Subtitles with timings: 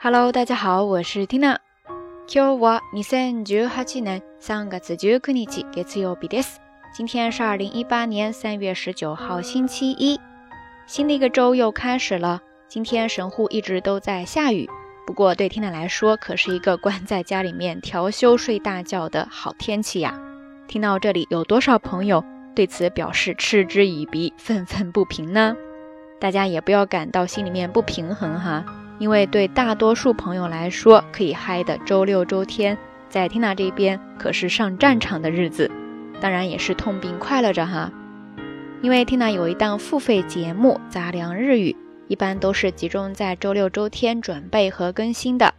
[0.00, 1.58] Hello，大家好，我是 Tina。
[2.26, 5.20] 今日は二千十八年三月十九日
[5.74, 6.58] 月曜日です。
[6.94, 10.20] 今天是二零一八年三月十九号星期一，
[10.86, 12.40] 新的一个周又开始了。
[12.68, 14.68] 今天神户一直都在下雨，
[15.06, 20.18] 不过对 Tina 来说可是一个关在家里面调休睡大觉的好天气呀。
[20.66, 22.24] 听到这里，有多少朋友
[22.54, 25.56] 对此表示嗤之以鼻、愤愤不平呢？
[26.20, 28.64] 大家也不要感到心里面不平衡哈。
[28.99, 32.77] 因为对大多数朋友来说，可以嗨的周六周天，
[33.09, 35.71] 在 Tina 这边可是上战场的日子，
[36.21, 37.91] 当然也是痛并快乐着哈。
[38.81, 41.71] 因为 Tina 有一档付费节目《杂粮日语》，
[42.07, 45.53] 一般都是集中在周六周天准备和更新的。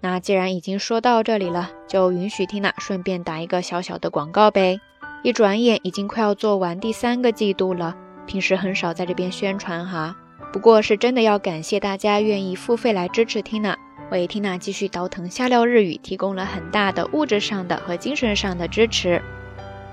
[0.00, 4.80] 那既然已经说到这里了，就允许 Tina 顺便打一个小小的广告呗。
[5.22, 7.96] 一转眼已经快要做完第三个季度了，
[8.26, 10.16] 平时很少在这边宣传哈。
[10.54, 13.74] 不过是真的要感谢大家愿意付费来支持 Tina，
[14.12, 19.20] 为 Tina 继续倒腾下料日语提供了很大的物质上的和精神上的支持。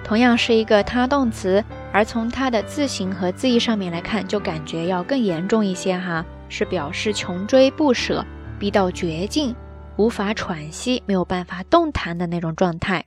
[0.04, 6.24] 同样是一个他动词，而从它的字形和字义上面来看，就感觉要更严重一些哈。
[6.49, 8.25] 是表示穷追不舍，
[8.59, 9.55] 逼到绝境，
[9.97, 13.05] 无法喘息，没有办法动弹的那种状态。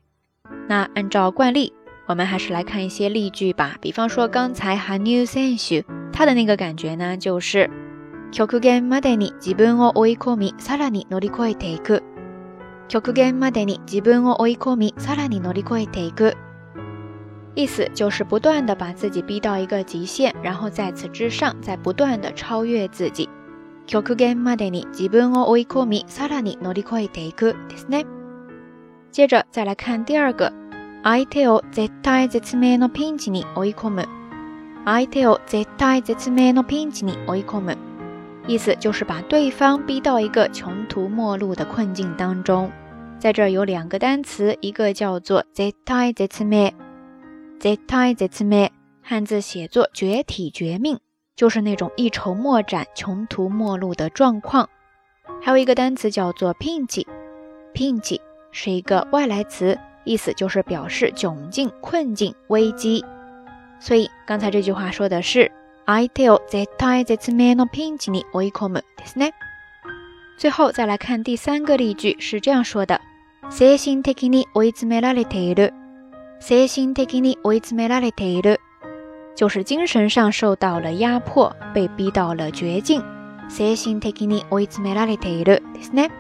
[0.68, 1.72] 那按照惯例，
[2.06, 3.76] 我们还是来看一些例句吧。
[3.80, 7.70] 比方说刚才 Hanu Senshi 他的那个感觉呢，就是
[8.32, 12.02] 極限までに自分を追い込み、さらに乗り越えていく。
[12.88, 16.36] 極限までに自分を追い込み、さらに乗り越えていく。
[17.54, 23.28] 意思就是不断的把自己逼到一个极限，然后在此之上再不断的超越自己。
[23.86, 28.04] 極限までに自分を追い込み、さらに乗り越えていくですね。
[29.10, 30.52] 接着再来看第二个，
[31.02, 34.06] 相手を絶対絶命のピンチに追い込む。
[34.84, 37.76] 相手を絶対絶命のピンチに追い込む。
[38.46, 42.70] 意思就是把对方逼到一个穷途末路的困境当中。
[43.18, 46.72] 在这儿有两个单词，一个叫做絶対絶命。
[47.62, 48.70] 絶対絶命，
[49.02, 50.98] 汉字写作绝体绝命，
[51.36, 54.68] 就是那种一筹莫展、穷途末路的状况。
[55.40, 57.06] 还有一个单词叫做ピンチ，
[57.74, 63.04] ピンチ是一个外来词，意思就是表示窘境、困境、危机。
[63.80, 65.50] 所以刚才这句话说的是
[65.86, 69.32] 相手を絶対絶命のピンチに追い込むですね。
[70.38, 73.00] 最后再来看第三个例句，是这样说的：
[73.50, 75.72] 精神的に追い詰められている。
[76.42, 78.58] 精神的に追い詰められている，
[79.34, 83.02] 就是精神上受到了压迫，被逼到了绝境。
[83.48, 86.10] 精神的に追い詰められているですね。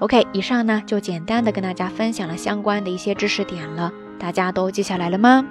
[0.00, 5.46] OK，以上呢就简单的跟大家分享了相关的一些知识点了，大家都记下来了吗？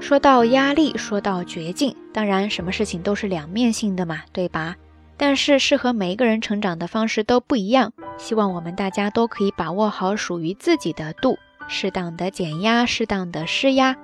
[0.00, 4.74] 说到压力，说到绝境，当然什么事情都是两面性的嘛，对吧？
[5.16, 13.95] 但是适合每一个人成长的方式都不一样，希望我们大家都可以把握好属于自己的度， 适当的减压，适当的施压。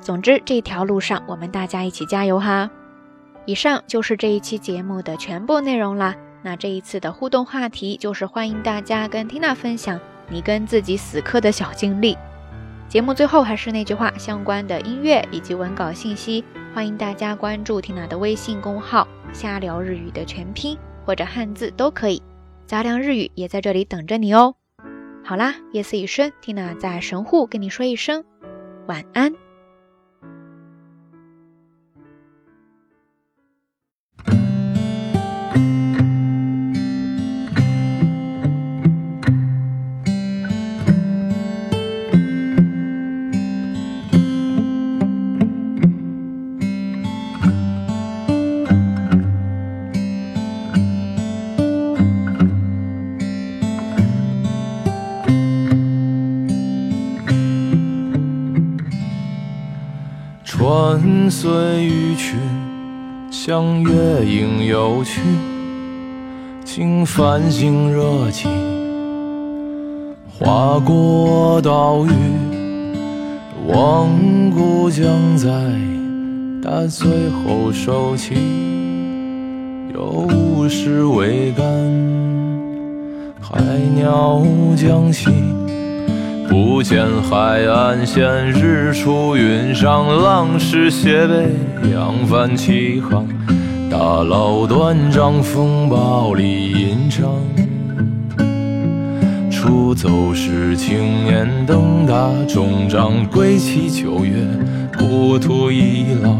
[0.00, 2.70] 总之，这条路上我们大家一起加油哈！
[3.46, 6.14] 以上就是这一期节目的全部内容啦。
[6.42, 12.18] 那这一次的互动话题就是欢迎大家跟缇娜分享你跟自己死磕的小经历。
[12.86, 16.44] 节目最后还是那句话，相关的音乐以及文稿信息，
[16.74, 20.76] 欢迎大家关注缇娜的微信公号“瞎聊日语”的全拼
[21.06, 22.22] 或者汉字都可以。
[22.66, 24.56] 杂粮日语也在这里等着你哦。
[25.26, 28.24] 好啦，夜色已深，缇娜在神户跟你说一声
[28.86, 29.32] 晚安。
[61.24, 62.36] 穿岁雨去，
[63.30, 63.90] 向月
[64.26, 65.22] 影游去，
[66.66, 68.46] 请繁星热起，
[70.38, 72.10] 划过岛屿，
[73.68, 74.10] 望
[74.50, 75.48] 故将在
[76.62, 78.34] 大醉后收起，
[79.94, 81.64] 有时未干，
[83.40, 83.62] 海
[83.94, 84.42] 鸟
[84.76, 85.53] 将息。
[86.48, 91.50] 不见海岸线，日出云上，浪势斜背，
[91.92, 93.26] 扬帆起航。
[93.90, 97.28] 大佬断掌，风暴里吟唱。
[99.50, 104.34] 出走时，青年登大终章，归期九月，
[104.98, 106.36] 故土已老，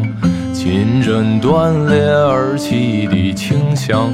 [0.53, 4.13] 琴针断裂而起的清香。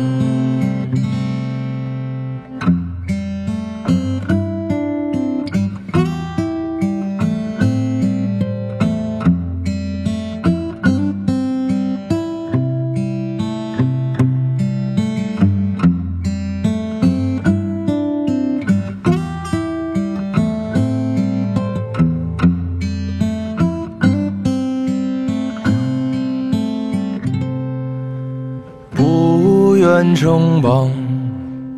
[29.76, 30.90] 远城邦，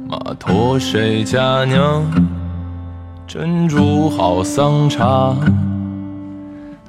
[0.08, 2.04] 马驮谁家娘？
[3.26, 5.34] 珍珠好桑茶，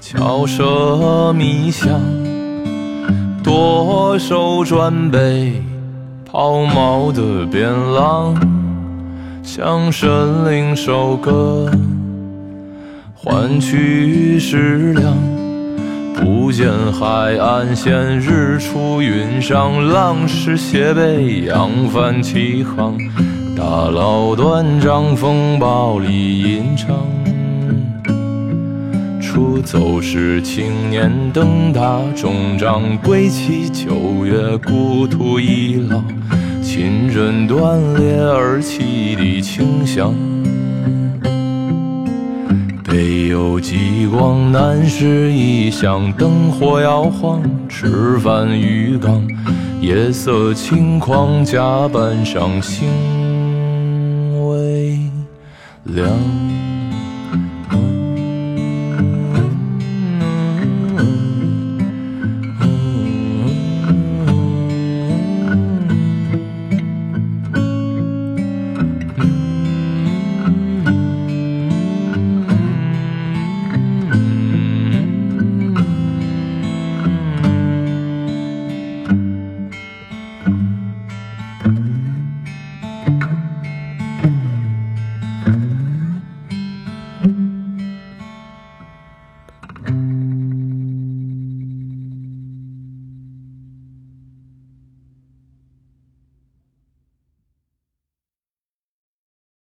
[0.01, 1.99] 巧舌迷香。
[3.43, 5.61] 多手转背，
[6.25, 8.35] 抛锚的边浪，
[9.43, 10.09] 向神
[10.51, 11.69] 灵收割，
[13.13, 15.32] 换取食粮。
[16.23, 22.97] 不见海岸线，日出云上，浪势斜背，扬帆起航。
[23.57, 26.95] 大佬断掌，风暴里吟唱。
[29.21, 36.01] 出走时，青年登大终章，归期九月，故土已老，
[36.61, 40.15] 琴人断裂而起的清香。
[42.93, 49.27] 没有极光，南是异乡，灯火摇晃，吃饭鱼缸，
[49.81, 52.87] 夜色轻狂，甲板上星
[54.47, 54.99] 微
[55.85, 56.07] 亮。